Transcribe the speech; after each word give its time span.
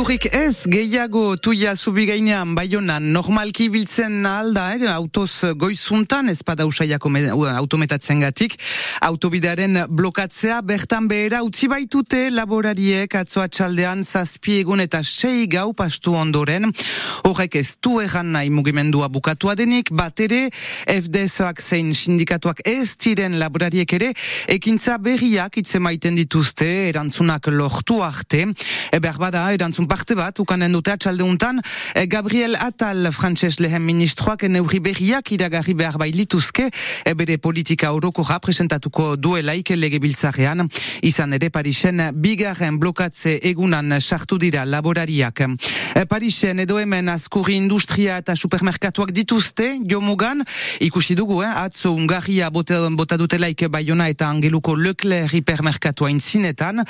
Iturrik 0.00 0.30
ez, 0.32 0.62
gehiago 0.64 1.34
tuia 1.36 1.74
zubigainean 1.76 2.54
baionan 2.56 3.10
normalki 3.12 3.66
biltzen 3.68 4.24
alda, 4.24 4.70
eh? 4.72 4.86
autoz 4.88 5.52
goizuntan, 5.60 6.30
ez 6.32 6.40
pada 6.40 6.64
usaiako 6.64 7.10
autometatzen 7.50 8.22
gatik, 8.24 8.54
autobidearen 9.04 9.82
blokatzea, 9.92 10.62
bertan 10.64 11.04
behera, 11.10 11.42
utzi 11.44 11.68
baitute 11.68 12.30
laborariek 12.32 13.12
atzoa 13.20 13.44
txaldean 13.52 14.00
zazpi 14.00 14.62
egun 14.62 14.80
eta 14.80 15.02
sei 15.04 15.44
gau 15.52 15.74
pastu 15.76 16.16
ondoren, 16.16 16.72
horrek 17.28 17.60
ez 17.60 17.76
du 17.76 17.98
egan 18.00 18.32
nahi 18.32 18.48
mugimendua 18.48 19.10
bukatua 19.12 19.52
denik, 19.52 19.92
bat 19.92 20.16
ere, 20.24 20.48
FDSoak 20.88 21.60
zein 21.60 21.92
sindikatuak 21.92 22.64
ez 22.64 22.96
diren 22.96 23.36
laborariek 23.36 23.92
ere, 24.00 24.14
ekintza 24.48 24.96
berriak 24.96 25.60
itzemaiten 25.60 26.16
dituzte, 26.16 26.88
erantzunak 26.88 27.52
lortu 27.52 28.00
arte, 28.00 28.46
e 28.48 29.04
behar 29.04 29.20
bada, 29.20 29.44
erantzun 29.52 29.89
parte 29.90 30.14
bat, 30.14 30.38
ukanen 30.38 30.70
dute 30.70 30.92
atxaldeuntan, 30.92 31.58
eh, 31.94 32.06
Gabriel 32.06 32.54
Atal, 32.54 33.08
frantses 33.10 33.58
lehen 33.58 33.82
ministroak, 33.82 34.44
neurri 34.46 34.78
berriak 34.80 35.32
iragarri 35.34 35.74
behar 35.74 35.98
bailituzke, 35.98 36.68
eh, 37.04 37.14
bere 37.14 37.38
politika 37.38 37.90
oroko 37.92 38.22
presentatuko 38.40 39.16
duelaik 39.16 39.70
lege 39.74 39.98
biltzarean, 39.98 40.68
izan 41.02 41.32
ere 41.32 41.50
Parisen 41.50 42.12
bigarren 42.14 42.78
blokatze 42.78 43.40
egunan 43.42 44.00
sartu 44.00 44.38
dira 44.38 44.64
laborariak. 44.64 45.40
Eh, 45.40 46.04
Parisen 46.06 46.60
edo 46.60 46.78
hemen 46.78 47.08
askurri 47.08 47.56
industria 47.56 48.18
eta 48.18 48.36
supermerkatuak 48.36 49.10
dituzte, 49.10 49.80
jomugan, 49.84 50.44
ikusi 50.80 51.16
dugu, 51.16 51.42
eh, 51.42 51.50
atzo 51.64 51.90
ungarria 51.92 52.50
bota, 52.50 52.88
bota 52.90 53.16
dutelaik 53.16 53.66
baiona 53.68 54.08
eta 54.08 54.28
angeluko 54.28 54.76
Leclerc 54.76 55.32
hipermerkatua 55.32 56.10
intzinetan, 56.10 56.84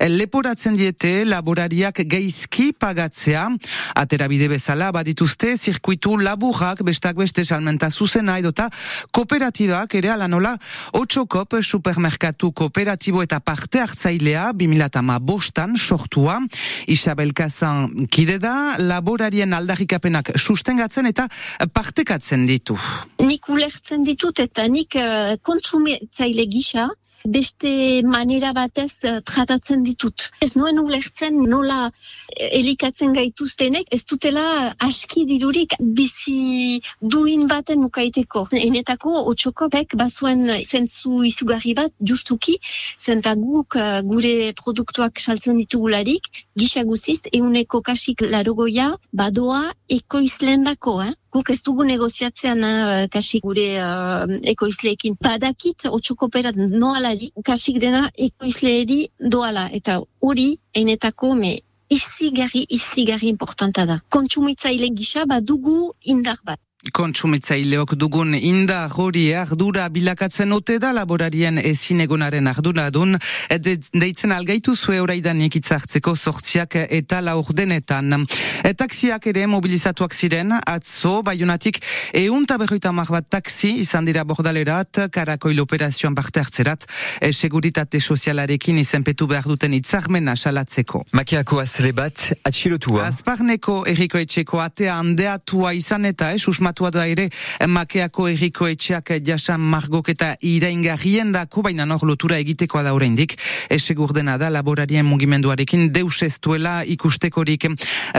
leporatzen 0.00 0.76
diete 0.76 1.24
laborariak 1.26 2.00
geiz 2.06 2.45
gaizki 2.46 2.72
pagatzea. 2.72 3.48
Atera 3.94 4.28
bide 4.28 4.48
bezala 4.48 4.92
badituzte 4.92 5.56
zirkuitu 5.56 6.16
laburrak 6.18 6.82
bestak 6.84 7.16
beste 7.16 7.44
salmenta 7.44 7.90
zuzena 7.90 8.38
edota 8.38 8.68
kooperatibak 9.10 9.94
ere 9.94 10.10
alanola 10.10 10.56
otxokop 10.92 11.60
supermerkatu 11.62 12.52
kooperatibo 12.52 13.22
eta 13.22 13.40
parte 13.40 13.80
hartzailea 13.80 14.52
2008 14.52 15.20
bostan 15.20 15.76
sortua. 15.76 16.40
Isabel 16.86 17.32
Kazan 17.32 18.06
kide 18.08 18.38
da 18.38 18.76
laborarien 18.78 19.52
aldarrikapenak 19.52 20.32
sustengatzen 20.36 21.06
eta 21.06 21.28
partekatzen 21.72 22.46
ditu. 22.46 22.76
Nik 23.20 23.48
ulertzen 23.48 24.04
ditut 24.04 24.38
eta 24.38 24.66
nik 24.68 24.94
uh, 24.96 25.36
kontsumitzaile 25.42 26.46
gisa 26.46 26.88
beste 27.26 28.02
manera 28.04 28.52
batez 28.52 29.02
uh, 29.04 29.18
tratatzen 29.24 29.82
ditut. 29.86 30.30
Ez 30.40 30.54
noen 30.54 30.78
ulertzen 30.78 31.38
nola 31.50 31.90
elikatzen 32.36 33.14
gaituztenek 33.16 33.88
ez 33.94 34.02
dutela 34.04 34.44
aski 34.86 35.24
dirurik 35.28 35.76
bizi 35.80 36.80
duin 37.00 37.46
baten 37.48 37.80
mukaiteko. 37.80 38.46
Enetako 38.52 39.12
otxokopek 39.32 39.96
bazuen 39.98 40.46
zentzu 40.64 41.22
izugarri 41.28 41.74
bat 41.78 41.92
justuki, 42.10 42.56
zenta 43.00 43.34
guk 43.40 43.76
uh, 43.80 44.00
gure 44.06 44.52
produktuak 44.60 45.20
saltzen 45.20 45.58
ditugularik, 45.62 46.30
gisa 46.58 46.84
guziz, 46.84 47.20
euneko 47.32 47.82
kasik 47.82 48.26
larogoia 48.30 48.90
badoa 49.12 49.62
ekoizlen 49.88 50.66
dako, 50.66 51.00
eh? 51.04 51.12
guk 51.36 51.50
ez 51.52 51.60
dugu 51.64 51.84
negoziatzean 51.84 52.64
uh, 52.64 53.06
kasik 53.12 53.44
gure 53.44 53.68
uh, 53.82 54.24
ekoizleekin. 54.54 55.18
Badakit 55.20 55.88
otxokoperat 55.90 56.56
noalari, 56.56 57.30
kasik 57.44 57.80
dena 57.82 58.06
ekoizleeri 58.28 59.06
doala, 59.20 59.68
eta 59.80 60.00
hori 60.24 60.50
einetako 60.76 61.34
me 61.36 61.56
izigarri, 61.88 62.66
izigarri 62.68 63.28
importanta 63.28 63.86
da. 63.86 64.00
Kontsumitzaile 64.08 64.88
gisa 64.88 65.24
badugu 65.26 65.92
indar 66.02 66.38
bat. 66.44 66.60
Kontsumitzaileok 66.76 67.94
dugun 67.96 68.34
inda 68.36 68.82
hori 68.92 69.30
ardura 69.34 69.86
bilakatzen 69.88 70.52
ote 70.52 70.76
da 70.78 70.90
laborarien 70.92 71.56
ezinegonaren 71.58 72.46
ardura 72.46 72.90
dun, 72.92 73.16
deitzen 73.48 74.34
algaitu 74.36 74.74
zue 74.76 75.00
oraidan 75.00 75.40
ikitzartzeko 75.48 76.14
sortziak 76.16 76.76
eta 76.84 77.22
laur 77.24 77.48
denetan. 77.56 78.26
E, 78.62 78.74
taksiak 78.76 79.26
ere 79.32 79.46
mobilizatuak 79.48 80.14
ziren, 80.14 80.52
atzo, 80.58 81.22
baiunatik, 81.26 81.80
eunta 82.12 82.58
berroita 82.60 82.92
bat 82.92 83.30
taksi 83.30 83.72
izan 83.80 84.04
dira 84.04 84.24
bordalerat, 84.24 85.08
karakoil 85.10 85.60
operazioan 85.60 86.14
parte 86.14 86.40
hartzerat, 86.40 86.86
e, 87.20 87.32
seguritate 87.32 88.00
sozialarekin 88.00 88.78
izenpetu 88.78 89.26
behar 89.26 89.44
duten 89.48 89.72
itzarmena 89.72 90.36
salatzeko. 90.36 91.04
Makiako 91.12 91.60
azle 91.60 91.92
bat, 91.92 92.32
atxilotua. 92.44 93.06
Azparneko 93.08 93.84
eriko 93.86 94.18
etxeko 94.18 94.60
atea 94.60 95.00
handeatua 95.00 95.72
izan 95.72 96.04
eta, 96.04 96.32
eh, 96.34 96.38
atua 96.66 96.90
da 96.90 97.06
ere 97.06 97.28
makeako 97.66 98.28
erriko 98.28 98.68
etxeak 98.68 99.16
jasan 99.24 99.60
margok 99.60 100.10
eta 100.12 100.34
iraingarrien 100.40 101.32
dako, 101.32 101.62
baina 101.62 101.86
nor 101.86 102.04
lotura 102.06 102.38
egitekoa 102.42 102.82
da 102.82 102.94
oraindik. 102.94 103.36
Esegur 103.70 104.12
dena 104.16 104.36
da 104.38 104.50
laborarien 104.50 105.06
mugimenduarekin 105.06 105.90
deus 105.92 106.22
ez 106.22 106.36
duela 106.42 106.82
ikustekorik. 106.84 107.66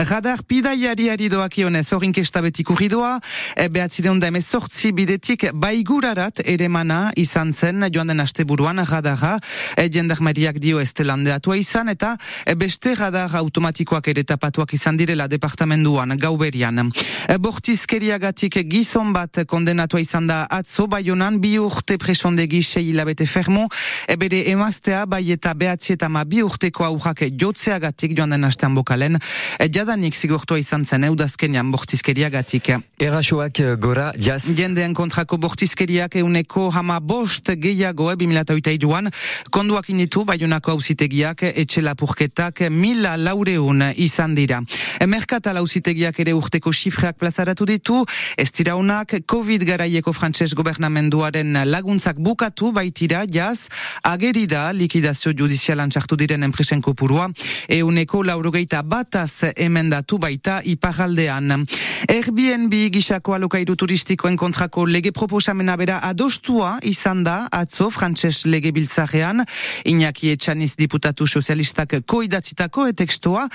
Radar 0.08 0.42
pidaiari 0.46 1.28
doak 1.28 1.58
ionez 1.58 1.86
horinkesta 1.92 2.42
betik 2.44 2.70
urridoa, 2.70 3.18
e, 3.56 3.68
behatzireun 3.68 4.20
da 4.20 4.28
emezortzi 4.30 4.92
bidetik 4.92 5.48
baigurarat 5.52 6.42
ere 6.44 6.68
mana 6.68 7.12
izan 7.16 7.52
zen 7.52 7.88
joan 7.92 8.08
den 8.08 8.20
aste 8.20 8.44
buruan 8.44 8.78
radara, 8.86 9.38
e, 9.76 9.88
jendarmeriak 9.88 10.58
dio 10.62 10.80
ez 10.80 10.92
telandeatua 10.92 11.56
izan, 11.56 11.88
eta 11.88 12.16
e, 12.44 12.54
beste 12.54 12.94
radar 12.94 13.36
automatikoak 13.36 14.08
ere 14.08 14.24
tapatuak 14.24 14.72
izan 14.74 14.96
direla 14.96 15.28
departamenduan 15.28 16.16
gauberian. 16.18 16.90
E, 17.28 17.38
bortizkeriagatik 17.38 18.37
Horregatik 18.38 18.70
gizon 18.70 19.08
bat 19.10 19.34
kondenatua 19.50 19.98
izan 19.98 20.28
da 20.30 20.44
atzo 20.54 20.84
baionan 20.86 21.40
bi 21.42 21.56
urte 21.58 21.96
presondegi 21.98 22.60
sei 22.62 22.84
hilabete 22.92 23.26
fermo, 23.26 23.64
ebere 24.06 24.44
emaztea 24.52 25.00
bai 25.10 25.32
eta 25.34 25.54
behatzi 25.58 25.96
eta 25.96 26.06
ma 26.08 26.22
bi 26.24 26.44
urteko 26.46 26.84
aurrak 26.86 27.24
jotzeagatik 27.34 28.14
joan 28.14 28.30
den 28.30 28.44
astean 28.46 28.76
bokalen, 28.76 29.18
e, 29.58 29.66
jadanik 29.66 30.14
zigortua 30.14 30.60
izan 30.62 30.84
zen 30.86 31.08
eudazkenian 31.08 31.72
bortizkeriagatik. 31.72 32.70
Erasoak 33.02 33.58
gora, 33.82 34.12
jaz? 34.14 34.54
Jendean 34.54 34.94
kontrako 34.94 35.40
bortizkeriak 35.42 36.14
euneko 36.22 36.68
hama 36.70 37.00
bost 37.00 37.50
gehiago, 37.58 38.12
e, 38.12 38.16
bimilata 38.22 38.54
iduan, 38.54 39.10
konduak 39.50 39.90
initu 39.90 40.22
baionako 40.24 40.76
hausitegiak 40.76 41.42
etxe 41.42 41.82
lapurketak 41.82 42.68
mila 42.70 43.16
laureun 43.16 43.82
izan 43.96 44.38
dira. 44.38 44.62
E, 45.00 45.06
merkatal 45.06 45.58
hausitegiak 45.58 46.20
ere 46.20 46.38
urteko 46.38 46.70
xifreak 46.70 47.18
plazaratu 47.18 47.66
ditu, 47.66 48.04
Ez 48.36 48.50
tiraunak, 48.52 49.14
COVID 49.26 49.64
garaieko 49.64 50.12
frantses 50.12 50.54
gobernamenduaren 50.54 51.62
laguntzak 51.68 52.18
bukatu 52.18 52.72
baitira, 52.72 53.24
jaz, 53.30 53.68
agerida 54.02 54.68
likidazio 54.72 55.32
judizialan 55.36 55.90
txartu 55.90 56.16
diren 56.18 56.42
enpresen 56.46 56.82
kopurua, 56.82 57.28
euneko 57.68 58.22
laurogeita 58.26 58.82
bataz 58.82 59.54
emendatu 59.56 60.18
baita 60.18 60.60
iparaldean. 60.64 61.64
Airbnb 62.08 62.74
gisako 62.94 63.34
alokairu 63.34 63.76
turistikoen 63.76 64.36
kontrako 64.36 64.86
lege 64.86 65.12
proposamena 65.12 65.76
bera 65.76 66.00
adostua 66.06 66.76
izan 66.82 67.24
da 67.24 67.38
atzo 67.52 67.90
frantses 67.90 68.44
lege 68.46 68.72
biltzarean, 68.72 69.44
Iñaki 69.88 70.32
Etxaniz 70.34 70.74
diputatu 70.78 71.26
sozialistak 71.26 71.98
koidatzitako 72.06 72.86
etekstoa, 72.92 73.46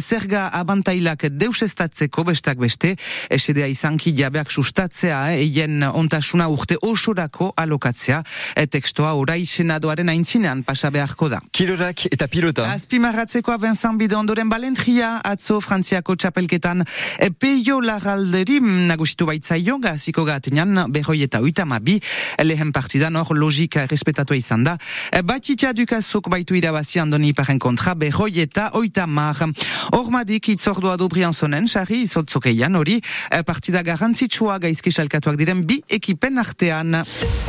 zerga 0.00 0.48
abantailak 0.52 1.26
deusestatzeko 1.30 2.24
bestak 2.28 2.60
beste, 2.62 2.94
esedea 3.30 3.68
izanki 3.70 4.12
jabeak 4.22 4.50
sustatzea, 4.50 5.18
eien 5.34 5.82
ontasuna 5.82 6.46
urte 6.52 6.76
osorako 6.86 7.50
alokatzea, 7.58 8.22
e, 8.56 8.66
tekstoa 8.70 9.12
orai 9.18 9.42
senadoaren 9.46 10.10
aintzinean 10.12 10.62
pasa 10.66 10.90
beharko 10.94 11.28
da. 11.32 11.40
Kilorak 11.54 12.06
eta 12.12 12.28
pilota. 12.30 12.68
Azpimarratzekoa 12.76 13.58
Vincent 13.62 13.98
Bide 14.00 14.16
ondoren 14.18 14.50
Balentria, 14.52 15.16
atzo 15.26 15.58
Frantziako 15.64 16.16
txapelketan, 16.16 16.84
e, 17.18 17.30
peio 17.30 17.80
lagalderi 17.82 18.60
nagusitu 18.62 19.26
baitzaio, 19.28 19.78
gaziko 19.82 20.26
gatenan, 20.28 20.84
behoi 20.92 21.22
eta 21.26 21.42
uitama 21.42 21.80
bi, 21.82 21.98
lehen 22.42 22.72
partidan 22.72 23.18
hor 23.18 23.34
logika 23.38 23.86
respetatua 23.90 24.38
izan 24.38 24.66
da. 24.68 24.76
E, 25.10 25.22
Batitia 25.26 25.72
dukazok 25.76 26.30
baitu 26.32 26.58
irabazi 26.58 27.02
andoni 27.02 27.32
iparen 27.32 27.58
kontra, 27.62 27.96
behoi 27.98 28.44
eta 28.44 28.70
oitamar. 28.78 29.42
Hor 29.96 30.10
madik 30.12 30.52
itzordua 30.52 30.96
du 31.00 31.08
brianzonen, 31.10 31.66
xarri 31.70 32.02
izotzokeian 32.06 32.76
hori, 32.78 32.98
partida 33.46 33.82
garantzi 33.82 34.11
garrantzitsua 34.12 34.58
gaizki 34.60 34.92
salkatuak 34.92 35.38
diren 35.40 35.64
bi 35.64 35.80
ekipen 35.88 36.36
artean. 36.38 37.00